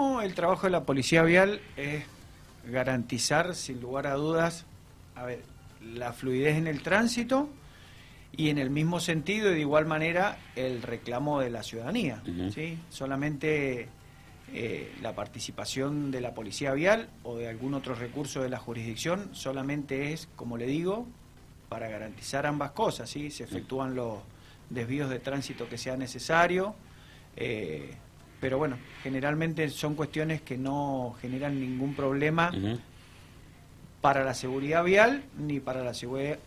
[0.00, 2.04] No, el trabajo de la policía vial es
[2.64, 4.64] garantizar, sin lugar a dudas,
[5.14, 5.42] a ver,
[5.94, 7.50] la fluidez en el tránsito
[8.34, 12.22] y en el mismo sentido y de igual manera el reclamo de la ciudadanía.
[12.54, 12.78] ¿sí?
[12.88, 13.88] Solamente
[14.54, 19.28] eh, la participación de la policía vial o de algún otro recurso de la jurisdicción
[19.34, 21.06] solamente es, como le digo,
[21.68, 23.10] para garantizar ambas cosas.
[23.10, 23.30] ¿sí?
[23.30, 24.20] Se efectúan los
[24.70, 26.74] desvíos de tránsito que sea necesario.
[27.36, 27.96] Eh,
[28.40, 32.50] pero bueno, generalmente son cuestiones que no generan ningún problema
[34.00, 36.38] para la seguridad vial ni para la seguridad,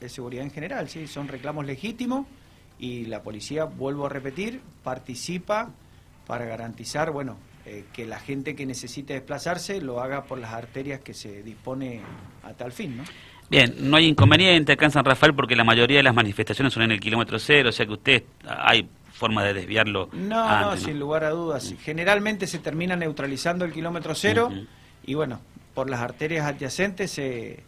[0.44, 1.08] en general, ¿sí?
[1.08, 2.26] Son reclamos legítimos
[2.80, 5.70] y la policía, vuelvo a repetir, participa
[6.26, 11.00] para garantizar, bueno, eh, que la gente que necesite desplazarse lo haga por las arterias
[11.02, 12.02] que se dispone
[12.42, 13.04] a tal fin, ¿no?
[13.50, 16.84] Bien, no hay inconveniente acá en San Rafael porque la mayoría de las manifestaciones son
[16.84, 20.10] en el kilómetro cero, o sea que usted hay forma de desviarlo.
[20.12, 21.74] No, no, sin lugar a dudas.
[21.82, 24.52] Generalmente se termina neutralizando el kilómetro cero
[25.06, 25.40] y bueno,
[25.74, 27.64] por las arterias adyacentes se,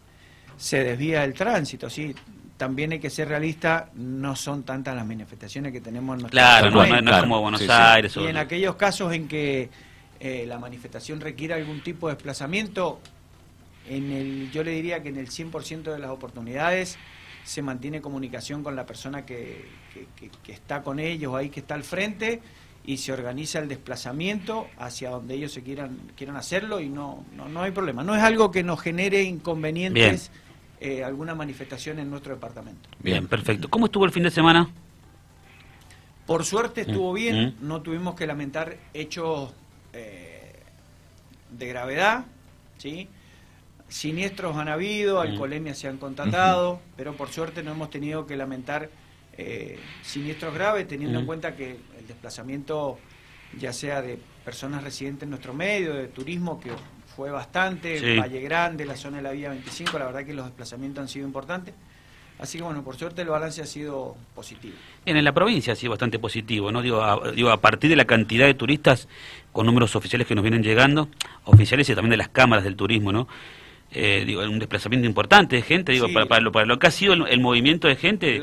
[0.57, 2.15] se desvía el tránsito, ¿sí?
[2.57, 6.71] También hay que ser realista, no son tantas las manifestaciones que tenemos en nuestra Claro,
[6.71, 8.15] no, es como Buenos Aires.
[8.15, 9.69] Y en aquellos casos en que
[10.19, 13.02] eh, la manifestación requiere algún tipo de desplazamiento,
[13.87, 16.97] en el, yo le diría que en el 100% de las oportunidades
[17.45, 19.65] se mantiene comunicación con la persona que,
[20.43, 22.41] que, está con ellos, ahí que está al frente,
[22.85, 27.61] y se organiza el desplazamiento hacia donde ellos se quieran, quieran hacerlo y no, no,
[27.61, 28.03] hay problema.
[28.03, 30.31] No es algo que nos genere inconvenientes
[30.79, 32.89] eh, alguna manifestación en nuestro departamento.
[32.99, 33.69] Bien, perfecto.
[33.69, 34.69] ¿Cómo estuvo el fin de semana?
[36.25, 37.67] Por suerte estuvo mm, bien, mm.
[37.67, 39.53] no tuvimos que lamentar hechos
[39.93, 40.53] eh,
[41.52, 42.25] de gravedad,
[42.77, 43.07] ¿sí?
[43.95, 48.89] Siniestros han habido, alcoholemias se han contatado, pero por suerte no hemos tenido que lamentar
[49.37, 52.99] eh, siniestros graves, teniendo en cuenta que el desplazamiento,
[53.57, 56.71] ya sea de personas residentes en nuestro medio, de turismo, que
[57.15, 61.02] fue bastante, Valle Grande, la zona de la Vía 25, la verdad que los desplazamientos
[61.02, 61.73] han sido importantes.
[62.37, 64.75] Así que bueno, por suerte el balance ha sido positivo.
[65.05, 66.81] en la provincia ha sido bastante positivo, ¿no?
[66.81, 69.08] Digo a, digo, a partir de la cantidad de turistas
[69.53, 71.08] con números oficiales que nos vienen llegando,
[71.45, 73.30] oficiales y también de las cámaras del turismo, ¿no?
[73.91, 77.13] Eh, digo, un desplazamiento importante de gente, digo, para, lo, para lo que ha sido
[77.13, 78.41] el, movimiento de gente,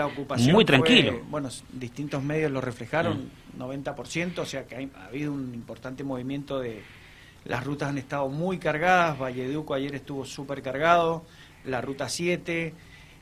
[0.50, 1.20] muy tranquilo.
[1.28, 4.40] bueno, distintos medios lo reflejaron, 90%, mm.
[4.40, 6.82] o sea que ha, habido un importante movimiento de...
[7.44, 11.24] Las rutas han estado muy cargadas, Valleduco ayer estuvo súper cargado,
[11.64, 12.72] la ruta 7,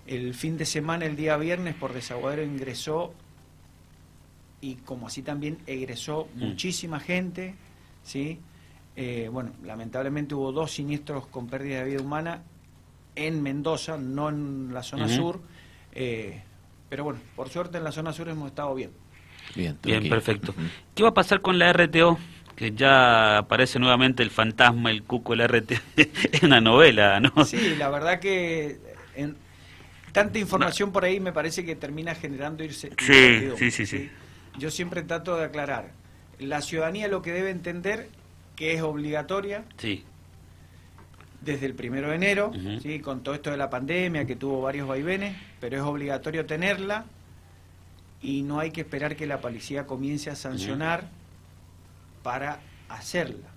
[0.06, 3.14] el fin de semana, el día viernes, por desaguadero ingresó
[4.60, 6.38] y como así también egresó mm.
[6.38, 7.54] muchísima gente,
[8.04, 8.38] ¿sí?
[9.03, 12.43] Eh, bueno, lamentablemente hubo dos siniestros con pérdida de vida humana
[13.16, 15.41] en Mendoza, no en la zona sur.
[15.93, 16.43] Eh,
[16.91, 18.91] pero bueno, por suerte en la zona sur hemos estado bien.
[19.55, 20.55] Bien, bien perfecto.
[20.94, 22.19] ¿Qué va a pasar con la RTO?
[22.55, 25.77] Que ya aparece nuevamente el fantasma, el cuco, el RTO.
[25.97, 27.47] es una novela, ¿no?
[27.47, 28.81] Sí, la verdad que
[29.17, 29.34] en,
[30.12, 32.91] tanta información por ahí me parece que termina generando irse.
[32.99, 34.11] Sí, sí, sí, sí.
[34.59, 35.93] Yo siempre trato de aclarar.
[36.38, 38.19] La ciudadanía lo que debe entender
[38.60, 39.65] que es obligatoria.
[39.78, 40.04] Sí.
[41.41, 43.00] Desde el primero de enero, ¿sí?
[43.00, 47.06] con todo esto de la pandemia que tuvo varios vaivenes, pero es obligatorio tenerla
[48.20, 51.09] y no hay que esperar que la policía comience a sancionar
[52.22, 52.60] para
[52.91, 53.49] hacerla.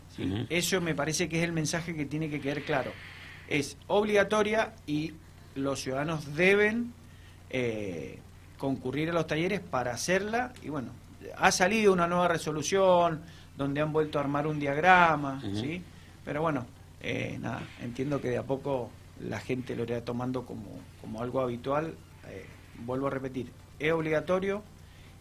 [0.50, 2.94] Eso me parece que es el mensaje que tiene que quedar claro.
[3.50, 5.16] Es obligatoria y
[5.56, 6.94] los ciudadanos deben
[7.50, 8.20] eh,
[8.58, 10.92] concurrir a los talleres para hacerla y bueno,
[11.36, 13.22] ha salido una nueva resolución,
[13.58, 15.82] donde han vuelto a armar un diagrama, ¿sí?
[16.26, 16.66] Pero bueno,
[17.02, 21.42] eh, nada, entiendo que de a poco la gente lo irá tomando como, como algo
[21.42, 21.96] habitual.
[22.30, 22.46] Eh,
[22.86, 24.64] vuelvo a repetir, es obligatorio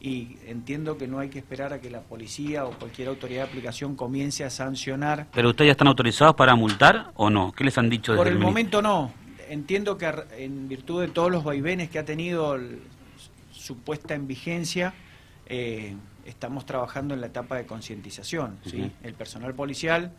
[0.00, 3.48] y entiendo que no hay que esperar a que la policía o cualquier autoridad de
[3.50, 5.28] aplicación comience a sancionar.
[5.32, 7.53] ¿Pero ustedes ya están autorizados para multar o no?
[7.53, 9.12] ¿Qué les han dicho desde Por el, momento no.
[9.48, 12.59] Entiendo que en virtud de todos los vaivenes que ha tenido
[13.53, 14.92] su puesta en vigencia,
[15.47, 15.94] eh,
[16.27, 18.59] estamos trabajando en la etapa de concientización.
[18.65, 18.91] ¿sí?
[19.03, 20.12] El personal policial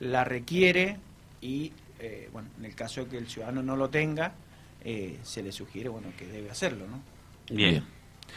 [0.00, 0.98] la requiere
[1.40, 4.32] y, eh, bueno, en el caso de que el ciudadano no lo tenga,
[4.84, 7.00] eh, se le sugiere, bueno, que debe hacerlo, ¿no?
[7.54, 7.84] Bien.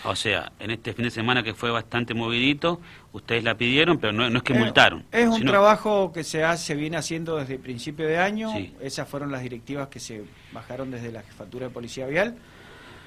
[0.05, 2.79] O sea, en este fin de semana que fue bastante movidito,
[3.11, 5.05] ustedes la pidieron, pero no, es que multaron.
[5.11, 8.51] Es un trabajo que se, hace, viene haciendo desde el principio de año.
[8.79, 10.23] Esas fueron las directivas que se
[10.53, 12.37] bajaron desde la Jefatura de Policía Vial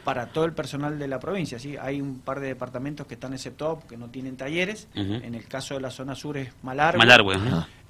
[0.04, 1.58] para todo el personal de la provincia.
[1.58, 1.76] ¿sí?
[1.80, 4.88] Hay un par de departamentos que están en ese top, que no tienen talleres.
[4.94, 6.98] En el caso de la zona sur es Malargüe.
[6.98, 7.36] Malargüe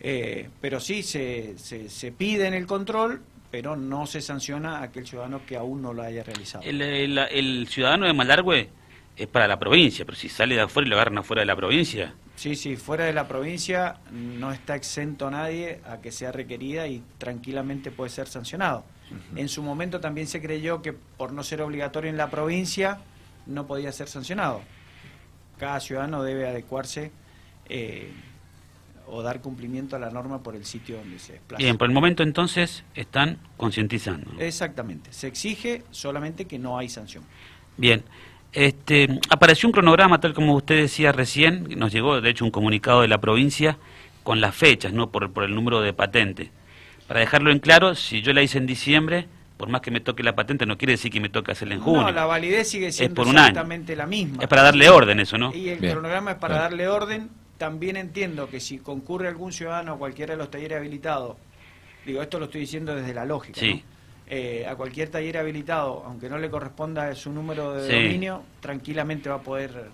[0.01, 5.07] eh, pero sí, se, se, pide en el control, pero no se sanciona a aquel
[5.07, 6.63] ciudadano que aún no lo haya realizado.
[6.65, 8.69] El, el, ciudadano de Malargüe
[9.17, 11.57] es para la provincia, pero si sale de afuera y lo agarran afuera de la
[11.57, 16.87] provincia, Sí, sí, fuera de la provincia no está exento nadie a que sea requerida
[16.89, 18.85] y tranquilamente puede ser sancionado.
[19.37, 22.99] En su momento también se creyó que por no ser obligatorio en la provincia
[23.47, 24.63] no podía ser sancionado.
[25.59, 27.13] Cada ciudadano debe adecuarse
[27.69, 28.13] eh,
[29.07, 31.63] o dar cumplimiento a la norma por el sitio donde se desplaza.
[31.63, 34.33] Bien, por el momento entonces están concientizando.
[34.39, 37.25] Exactamente, se exige solamente que no hay sanción.
[37.77, 38.03] Bien,
[38.53, 43.03] este, apareció un cronograma, tal como usted decía recién, nos llegó de hecho un comunicado
[43.03, 43.77] de la provincia
[44.23, 45.11] con las fechas, ¿no?
[45.11, 46.51] por, por el número de patente.
[47.07, 50.23] Para dejarlo en claro, si yo la hice en diciembre, por más que me toque
[50.23, 52.03] la patente, no quiere decir que me toque hacerla en junio.
[52.03, 54.43] No, la validez sigue siendo por exactamente la misma.
[54.43, 55.55] Es para darle orden eso, ¿no?
[55.55, 57.31] Y el cronograma es para darle orden.
[57.59, 61.37] También entiendo que si concurre algún ciudadano a cualquiera de los talleres habilitados,
[62.05, 63.61] digo, esto lo estoy diciendo desde la lógica,
[64.27, 69.37] eh, a cualquier taller habilitado, aunque no le corresponda su número de dominio, tranquilamente va
[69.37, 69.91] a poder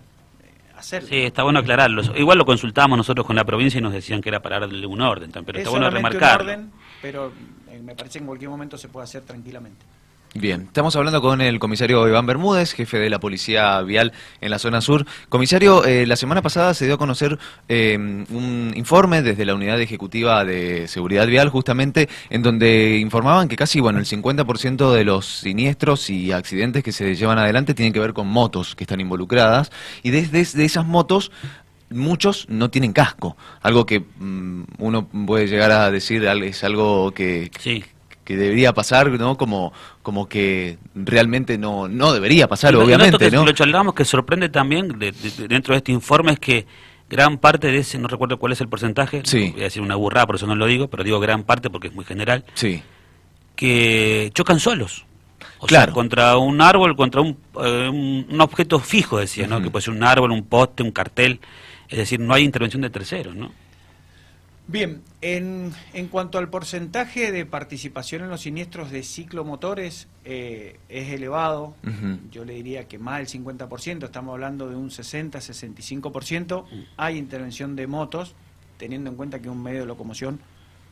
[0.81, 1.09] hacerlo.
[1.09, 2.03] Sí, está bueno aclararlo.
[2.17, 5.00] Igual lo consultábamos nosotros con la provincia y nos decían que era para darle un
[5.00, 6.69] orden, pero está bueno remarcarlo
[7.00, 7.32] pero
[7.71, 9.85] eh, me parece que en cualquier momento se puede hacer tranquilamente.
[10.35, 14.61] Bien, estamos hablando con el comisario Iván Bermúdez, jefe de la Policía Vial en la
[14.61, 15.05] zona sur.
[15.29, 17.37] Comisario, eh, la semana pasada se dio a conocer
[17.69, 23.56] eh, un informe desde la Unidad Ejecutiva de Seguridad Vial, justamente, en donde informaban que
[23.56, 27.99] casi, bueno, el 50% de los siniestros y accidentes que se llevan adelante tienen que
[27.99, 29.73] ver con motos que están involucradas,
[30.05, 31.32] y desde esas motos
[31.91, 37.50] muchos no tienen casco, algo que mm, uno puede llegar a decir es algo que,
[38.31, 39.37] que debería pasar, ¿no?
[39.37, 39.73] Como,
[40.05, 43.44] como que realmente no, no debería pasar, obviamente, ¿no?
[43.44, 45.00] Lo charlamos que sorprende también
[45.49, 46.65] dentro de este informe es que
[47.09, 50.27] gran parte de ese, no recuerdo cuál es el porcentaje, voy a decir una burrada,
[50.27, 52.85] por eso no lo digo, pero digo gran parte porque es muy general, sí.
[53.56, 55.06] que chocan solos.
[55.59, 55.87] O claro.
[55.87, 59.61] sea, contra un árbol, contra un, eh, un, objeto fijo, decía, ¿no?
[59.61, 61.41] Que puede ser un árbol, un poste, un cartel.
[61.88, 63.50] Es decir, no hay intervención de terceros, ¿no?
[64.70, 71.08] Bien, en, en cuanto al porcentaje de participación en los siniestros de ciclomotores, eh, es
[71.12, 71.75] elevado.
[72.31, 76.64] Yo le diría que más del 50%, estamos hablando de un 60-65%.
[76.64, 76.82] Mm.
[76.96, 78.37] Hay intervención de motos,
[78.78, 80.38] teniendo en cuenta que es un medio de locomoción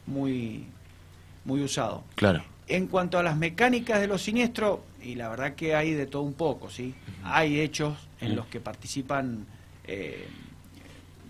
[0.07, 0.67] muy,
[1.45, 2.03] muy usado.
[2.17, 2.43] Claro.
[2.67, 6.23] En cuanto a las mecánicas de los siniestros, y la verdad que hay de todo
[6.23, 6.95] un poco, ¿sí?
[7.23, 9.47] Hay hechos en los que participan...
[9.85, 10.27] Eh,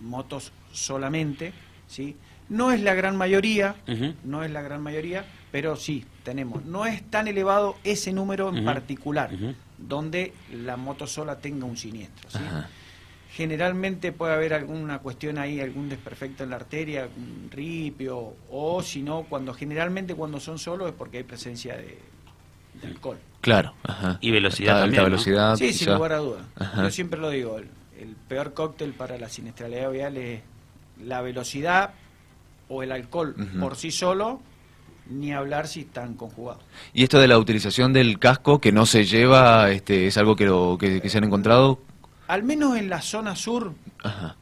[0.03, 1.53] motos solamente,
[1.87, 2.17] ¿sí?
[2.49, 3.77] No es la gran mayoría,
[4.25, 6.65] no es la gran mayoría, pero sí, tenemos.
[6.65, 9.31] No es tan elevado ese número en particular,
[9.77, 12.39] donde la moto sola tenga un siniestro, ¿sí?
[13.31, 19.03] Generalmente puede haber alguna cuestión ahí, algún desperfecto en la arteria, un ripio, o si
[19.03, 21.99] no, cuando generalmente cuando son solos es porque hay presencia de,
[22.83, 23.19] alcohol.
[23.41, 23.75] Claro,
[24.21, 25.57] Y velocidad también, velocidad.
[25.57, 26.49] Sí, sin lugar a duda.
[26.79, 30.41] Yo siempre lo digo, el peor cóctel para la siniestralidad vial es
[31.05, 31.93] la velocidad
[32.69, 34.41] o el alcohol por sí solo,
[35.09, 36.63] ni hablar si están conjugados.
[36.93, 40.47] ¿Y esto de la utilización del casco que no se lleva, este, es algo que,
[40.47, 41.81] lo, que, se han encontrado?
[42.27, 43.73] Al menos en la zona sur,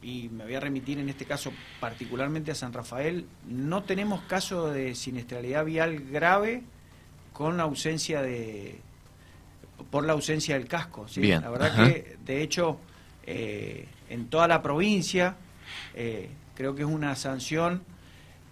[0.01, 4.69] y me voy a remitir en este caso particularmente a San Rafael, no tenemos caso
[4.69, 6.63] de siniestralidad vial grave
[7.31, 8.81] con ausencia de
[9.89, 11.07] por la ausencia del casco.
[11.07, 11.21] ¿sí?
[11.21, 12.79] La verdad que, de hecho,
[13.25, 15.35] eh, en toda la provincia.
[15.93, 17.83] Eh, creo que es una sanción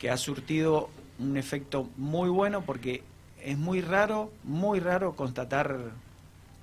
[0.05, 3.01] que ha surtido un efecto muy bueno porque
[3.43, 5.79] es muy raro, muy raro constatar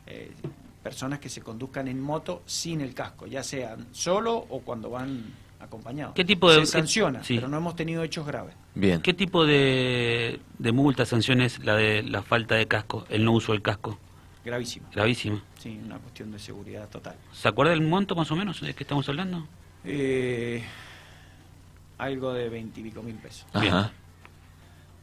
[0.07, 0.31] eh,
[0.81, 5.25] personas que se conduzcan en moto sin el casco, ya sean solo o cuando van
[5.59, 6.15] acompañados.
[6.15, 8.55] ¿Qué tipo de se sanciona, pero no hemos tenido hechos graves.
[8.77, 9.03] Bien.
[9.03, 13.51] ¿Qué tipo de, de multa, sanciones la de la falta de casco, el no uso
[13.51, 13.99] del casco?
[14.45, 14.89] Gravísima.
[14.93, 15.43] Gravísima.
[15.59, 17.17] Sí, una cuestión de seguridad total.
[17.33, 19.49] ¿Se acuerda del monto más o menos de que estamos hablando?
[19.85, 20.63] Eh,
[22.03, 23.47] algo de veintipico mil pesos.
[23.53, 23.93] Ajá.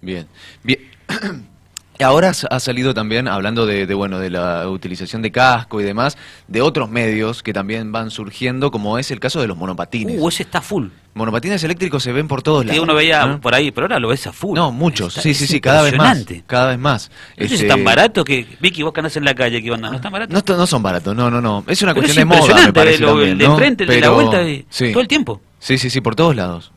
[0.01, 0.27] Bien.
[0.63, 0.79] Bien.
[2.01, 6.61] Ahora ha salido también, hablando de, bueno de la utilización de casco y demás, de
[6.61, 10.17] otros medios que también van surgiendo, como es el caso de los monopatines.
[10.17, 10.87] Uh, ese está full.
[11.13, 12.77] Monopatines eléctricos se ven por todos lados.
[12.77, 14.55] Sí, uno veía por ahí, pero ahora lo ves a full.
[14.55, 16.25] No, muchos, sí, sí, sí, cada vez más.
[16.47, 17.11] Cada vez más.
[17.35, 19.89] es este, tan barato que, Vicky, vos que andás en la calle, ¿qué onda?
[19.89, 20.41] ¿No están baratos?
[20.47, 21.65] No, no son baratos, no, no, no.
[21.67, 25.01] Es una cuestión de moda, me parece lo, de frente, de la vuelta, de, todo
[25.01, 25.41] el tiempo.
[25.59, 26.71] Sí, sí, sí, por todos lados.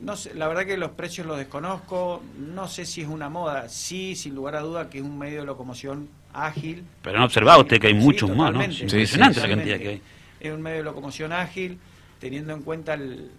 [0.00, 3.68] No sé, la verdad que los precios los desconozco, no sé si es una moda,
[3.68, 6.84] sí, sin lugar a duda que es un medio de locomoción ágil.
[7.02, 8.62] Pero no observado usted que hay muchos más, ¿no?
[8.62, 10.02] impresionante la cantidad que hay.
[10.38, 11.78] Es un medio de locomoción ágil,
[12.20, 13.30] teniendo en cuenta el,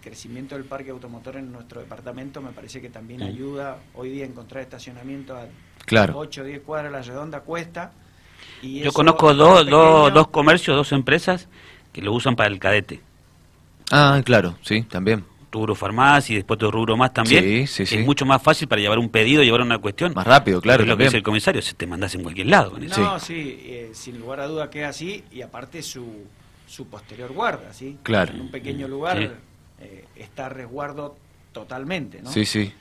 [0.00, 4.28] crecimiento del parque automotor en nuestro departamento, me parece que también ayuda hoy día a
[4.28, 5.46] encontrar estacionamiento a
[5.84, 6.16] claro.
[6.16, 7.90] 8 o 10 cuadras la redonda cuesta.
[8.62, 11.48] Y Yo conozco dos, dos, dos comercios, dos empresas
[11.92, 13.00] que lo usan para el cadete
[13.90, 15.24] Ah, claro, sí, también.
[15.52, 17.96] Rubro farmacia y después tu rubro más también, Sí, sí, sí.
[17.98, 20.12] es mucho más fácil para llevar un pedido, llevar una cuestión.
[20.14, 22.72] Más rápido, claro, Es lo que dice el comisario, se te mandas en cualquier lado
[22.72, 23.00] con eso.
[23.00, 26.24] No, sí, eh, sin lugar a duda que es así y aparte su,
[26.66, 27.96] su posterior guarda, ¿sí?
[28.02, 28.34] Claro.
[28.34, 29.28] En un pequeño lugar Sí.
[29.84, 31.16] eh, está a resguardo
[31.52, 32.30] totalmente, ¿no?
[32.30, 32.72] Sí, sí.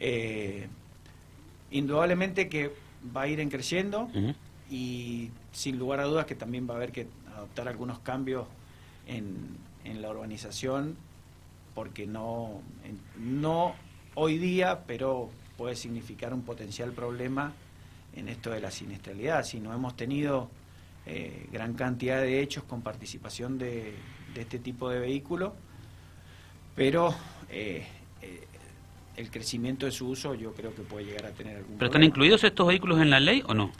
[0.00, 0.66] Eh,
[1.70, 2.70] indudablemente que
[3.16, 4.08] va a ir en creciendo
[4.70, 8.46] y sin lugar a dudas que también va a haber que adoptar algunos cambios
[9.06, 10.96] en, en la urbanización
[11.74, 12.62] porque no,
[13.18, 13.74] no
[14.14, 17.52] hoy día, pero puede significar un potencial problema
[18.14, 19.44] en esto de la siniestralidad.
[19.44, 20.48] Si no hemos tenido
[21.06, 23.94] eh, gran cantidad de hechos con participación de,
[24.34, 25.52] de este tipo de vehículos,
[26.74, 27.14] pero
[27.50, 27.86] eh,
[28.22, 28.46] eh,
[29.16, 32.02] el crecimiento de su uso yo creo que puede llegar a tener algún ¿Pero están
[32.02, 33.70] incluidos estos vehículos en la ley o no?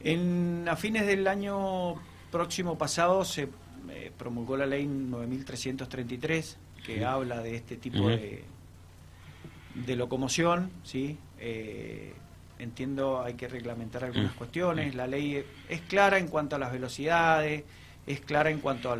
[0.00, 1.94] En, a fines del año
[2.30, 3.48] próximo pasado se
[4.18, 8.44] promulgó la ley 9333 que habla de este tipo de,
[9.74, 11.18] de locomoción, ¿sí?
[11.38, 12.14] Eh,
[12.58, 17.64] entiendo hay que reglamentar algunas cuestiones, la ley es clara en cuanto a las velocidades,
[18.06, 18.98] es clara en cuanto a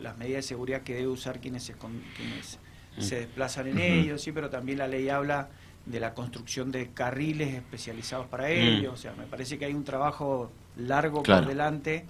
[0.00, 2.58] las medidas de seguridad que debe usar quienes se, quienes
[2.98, 5.48] se desplazan en ellos, sí, pero también la ley habla
[5.84, 9.84] de la construcción de carriles especializados para ellos, o sea, me parece que hay un
[9.84, 11.42] trabajo largo Claro.
[11.42, 12.04] por delante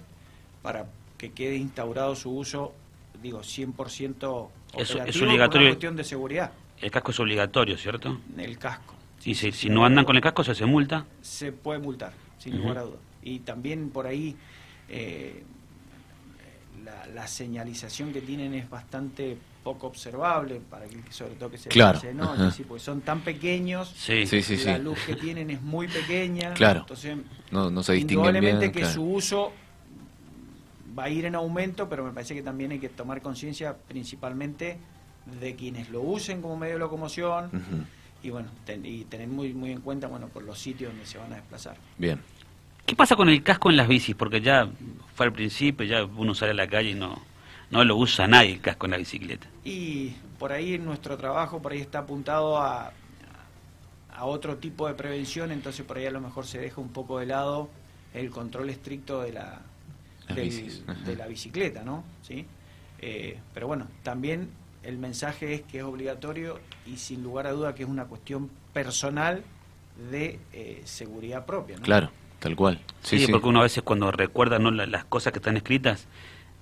[0.61, 0.85] para
[1.17, 2.73] que quede instaurado su uso,
[3.21, 5.67] digo, 100% Es- es operativo por obligatorio.
[5.67, 8.19] una cuestión de seguridad, El casco es obligatorio, ¿cierto?
[8.37, 8.93] el casco.
[9.25, 11.05] Y si, si no andan con el casco se hace multa.
[11.21, 12.99] se puede multar, sin lugar a dudas.
[13.23, 14.35] Y también por ahí
[14.89, 15.43] eh,
[16.85, 21.67] la, la señalización que tienen es bastante poco observable, para que sobre todo que se
[21.67, 22.51] Claro, ajá.
[22.51, 24.25] sí, porque son tan pequeños, Sí.
[24.25, 24.65] Sí, sí, sí.
[24.65, 26.81] la luz que tienen es muy pequeña, Claro.
[26.81, 27.17] entonces
[27.51, 28.71] No, no se distinguen indudablemente bien.
[28.71, 28.93] que claro.
[28.93, 29.51] su uso
[30.97, 34.77] va a ir en aumento, pero me parece que también hay que tomar conciencia principalmente
[35.39, 37.49] de quienes lo usen como medio de locomoción
[38.23, 41.17] y bueno, ten- y tener muy muy en cuenta bueno por los sitios donde se
[41.17, 41.75] van a desplazar.
[41.97, 42.19] Bien.
[42.85, 44.15] ¿Qué pasa con el casco en las bicis?
[44.15, 44.69] Porque ya
[45.13, 47.21] fue al principio, ya uno sale a la calle y no,
[47.69, 49.45] no lo usa nadie el casco en la bicicleta.
[49.65, 52.93] Y por ahí nuestro trabajo, por ahí está apuntado a,
[54.15, 57.19] a otro tipo de prevención, entonces por ahí a lo mejor se deja un poco
[57.19, 57.69] de lado
[58.13, 59.61] el control estricto de la,
[60.35, 62.03] del- de la bicicleta, ¿no?
[62.21, 62.45] ¿Sí?
[62.99, 64.49] Eh, pero bueno, también
[64.83, 68.49] el mensaje es que es obligatorio y sin lugar a duda que es una cuestión
[68.73, 69.43] personal
[70.11, 71.83] de eh, seguridad propia, ¿no?
[71.83, 72.79] Claro, tal cual.
[73.01, 73.31] Sí, Sí, sí.
[73.31, 74.71] porque uno a veces cuando recuerda ¿no?
[74.71, 76.05] la- las cosas que están escritas,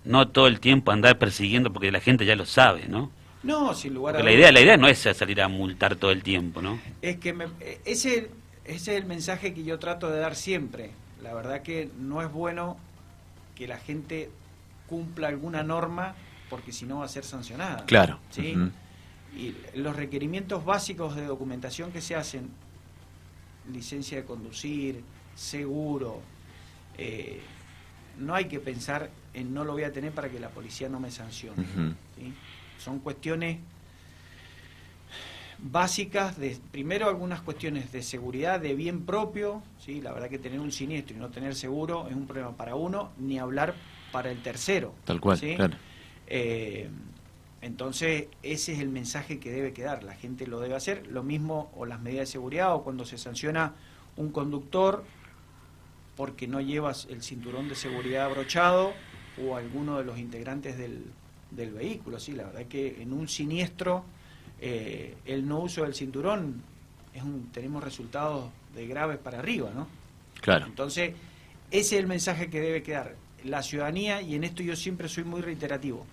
[0.04, 3.12] no todo el tiempo andar persiguiendo porque la gente ya lo sabe, ¿no?
[3.44, 4.40] No, sin lugar Porque a la duda.
[4.40, 6.80] idea, la idea no es salir a multar todo el tiempo, ¿no?
[7.02, 8.30] Es que me- eh, ese,
[8.66, 10.92] ese es el mensaje que yo trato de dar siempre.
[11.22, 12.78] La verdad que no es bueno
[13.56, 14.30] que la gente
[14.88, 16.16] cumpla alguna norma
[16.50, 17.86] porque si no va a ser sancionada.
[17.86, 18.20] Claro.
[18.30, 18.56] ¿sí?
[19.36, 22.50] Y los requerimientos básicos de documentación que se hacen,
[23.72, 25.04] licencia de conducir,
[25.36, 26.22] seguro,
[26.98, 27.42] eh,
[28.20, 31.00] no hay que pensar en no lo voy a tener para que la policía no
[31.00, 31.64] me sancione.
[32.18, 32.34] ¿sí?
[32.78, 33.60] Son cuestiones
[35.72, 40.00] básicas, de primero algunas cuestiones de seguridad, de bien propio, ¿sí?
[40.00, 43.12] la verdad que tener un siniestro y no tener seguro es un problema para uno,
[43.18, 43.74] ni hablar
[44.12, 44.94] para el tercero.
[45.06, 45.56] Tal cual, ¿sí?
[45.56, 45.76] claro.
[46.28, 46.90] Eh,
[47.62, 51.72] entonces, ese es el mensaje que debe quedar, la gente lo debe hacer, lo mismo
[51.76, 53.74] o las medidas de seguridad o cuando se sanciona
[54.18, 55.04] un conductor
[56.16, 58.94] porque no llevas el cinturón de seguridad abrochado
[59.44, 61.06] o alguno de los integrantes del,
[61.50, 64.06] del vehículo, sí, la verdad que en un siniestro
[64.68, 66.64] eh, el no uso del cinturón
[67.14, 69.88] es un, tenemos resultados de graves para arriba, ¿no?
[70.42, 70.66] Claro.
[70.66, 71.14] Entonces,
[71.70, 73.16] ese es el mensaje que debe quedar.
[73.44, 76.08] La ciudadanía, y en esto yo siempre soy muy reiterativo,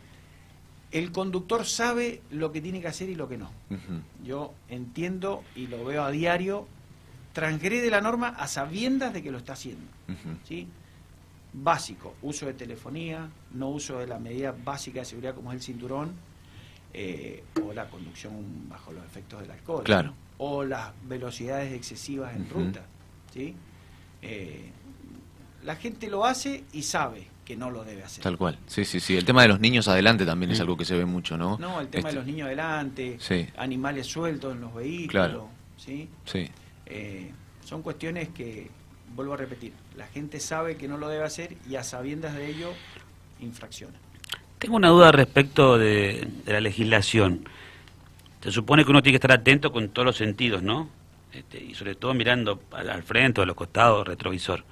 [0.91, 3.51] el conductor sabe lo que tiene que hacer y lo que no.
[4.23, 6.69] Yo entiendo y lo veo a diario,
[7.33, 9.87] transgrede la norma a sabiendas de que lo está haciendo.
[10.45, 10.69] ¿sí?
[11.55, 15.63] Básico, uso de telefonía, no uso de la medida básica de seguridad como es el
[15.63, 16.13] cinturón,
[16.95, 19.85] eh, o la conducción bajo los efectos del alcohol.
[19.85, 20.15] Claro.
[20.39, 22.83] O las velocidades excesivas en ruta.
[23.33, 23.55] ¿sí?
[24.23, 24.71] Eh,
[25.65, 28.23] la gente lo hace y sabe que no lo debe hacer.
[28.23, 28.59] Tal cual.
[28.67, 29.17] Sí, sí, sí.
[29.17, 30.63] El tema de los niños adelante también es Mm.
[30.63, 31.59] algo que se ve mucho, ¿no?
[31.59, 33.47] No, el tema Este, de los niños adelante, Sí.
[33.57, 35.49] animales sueltos en los vehículos, Claro.
[35.77, 36.09] ¿sí?
[36.25, 36.49] Sí.
[36.87, 37.31] Eh,
[37.65, 38.69] son cuestiones que,
[39.15, 42.49] vuelvo a repetir, la gente sabe que no lo debe hacer y a sabiendas de
[42.51, 42.73] ello
[43.41, 43.99] infracciona.
[44.63, 47.49] Tengo una duda respecto de, de la legislación.
[48.43, 50.89] Se supone que uno tiene que estar atento con todos los sentidos, ¿no?
[51.33, 54.65] Este, y sobre todo mirando al, al frente o a los costados, retrovisor.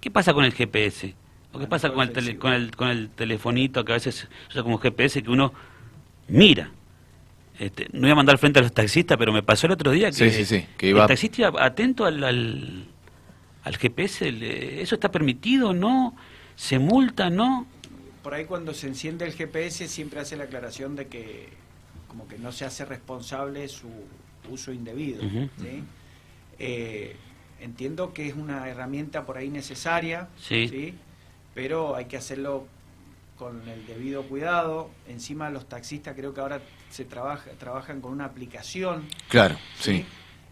[0.00, 1.14] ¿Qué pasa con el GPS?
[1.52, 4.26] ¿O qué Ah, pasa con el, tele- con, el, con el telefonito que a veces
[4.50, 5.52] usa como GPS que uno
[6.26, 6.72] mira.
[7.60, 10.08] Este, no voy a mandar frente a los taxistas, pero me pasó el otro día
[10.08, 12.84] que, Sí, sí, sí, que iba- el taxista iba atento al, al,
[13.62, 14.80] al GPS.
[14.82, 15.72] ¿Eso está permitido?
[15.74, 16.16] ¿No?
[16.56, 17.30] ¿Se multa?
[17.30, 17.66] ¿No?
[18.22, 21.48] Por ahí cuando se enciende el GPS siempre hace la aclaración de que
[22.08, 23.88] como que no se hace responsable su
[24.50, 25.22] uso indebido.
[25.22, 25.84] ¿sí?
[26.58, 27.16] Eh,
[27.60, 30.94] entiendo que es una herramienta por ahí necesaria, Sí.
[31.54, 32.66] pero hay que hacerlo
[33.38, 34.90] con el debido cuidado.
[35.06, 36.60] Encima los taxistas creo que ahora
[36.90, 39.06] se trabaja, trabajan con una aplicación.
[39.28, 39.98] Claro, ¿sí?
[39.98, 40.04] sí.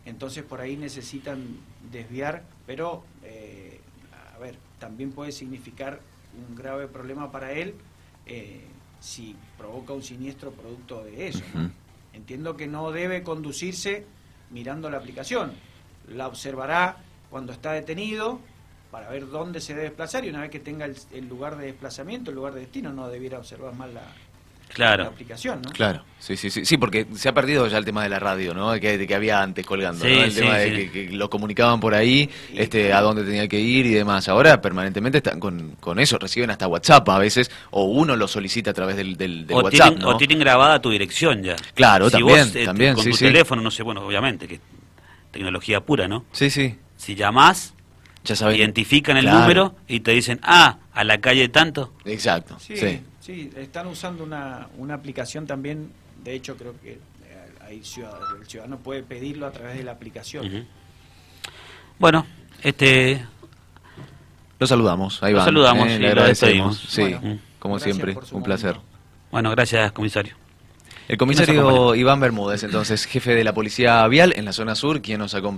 [0.04, 1.44] Entonces por ahí necesitan
[1.90, 3.80] desviar, pero eh,
[4.34, 6.00] a ver, también puede significar
[6.48, 7.74] un grave problema para él
[8.26, 8.60] eh,
[9.00, 11.44] si provoca un siniestro producto de eso.
[12.12, 14.06] Entiendo que no debe conducirse
[14.50, 15.52] mirando la aplicación,
[16.08, 16.98] la observará
[17.30, 18.40] cuando está detenido
[18.90, 21.66] para ver dónde se debe desplazar y una vez que tenga el, el lugar de
[21.66, 24.02] desplazamiento, el lugar de destino, no debiera observar más la,
[24.68, 25.04] la Claro.
[25.04, 25.62] aplicación.
[25.62, 25.70] ¿no?
[25.72, 28.52] Claro, sí, sí, sí, sí, porque se ha perdido ya el tema de la radio,
[28.52, 28.72] ¿no?
[28.78, 30.22] Que, de que había antes colgando, Sí, ¿no?
[30.24, 33.48] El sí, tema de que, que lo comunicaban por ahí, Y- este, a dónde tenía
[33.48, 34.28] que ir y demás.
[34.28, 38.72] Ahora permanentemente están con, con eso, reciben hasta WhatsApp a veces, o uno lo solicita
[38.72, 40.08] a través del, del, del o, WhatsApp, tienen, ¿no?
[40.10, 41.56] o tienen grabada tu dirección ya.
[41.74, 43.24] Claro, Si también, vos, eh, también, con sí, tu sí.
[43.24, 44.60] teléfono, no sé, bueno, obviamente, que
[45.30, 46.24] tecnología pura, ¿no?
[46.32, 47.74] Sí, sí, Si llamás,
[48.24, 48.56] ya saben.
[48.56, 49.40] identifican el Claro.
[49.40, 51.92] número y te dicen, ah, a la calle tanto.
[52.04, 53.00] Exacto, Sí, sí.
[53.20, 55.92] sí, están usando una, una aplicación también,
[56.24, 56.98] de hecho creo que eh,
[57.64, 60.66] hay el ciudadano puede pedirlo a través de la aplicación.
[61.98, 62.26] Bueno,
[62.62, 63.24] este,
[64.58, 65.44] Lo saludamos, ahí Lo va.
[65.44, 66.80] saludamos y le lo agradecemos.
[66.82, 66.88] despedimos.
[66.88, 68.72] Sí, Bueno, como siempre, un placer.
[68.76, 68.88] momento.
[69.30, 70.34] bueno, gracias, comisario.
[71.08, 71.94] El ¿Quién nos comisario?
[71.94, 75.54] Iván Bermúdez, entonces, jefe de la Policía Vial en la zona sur, quien nos acompaña.